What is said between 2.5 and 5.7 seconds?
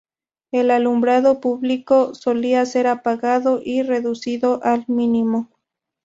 ser apagado y reducido al mínimo.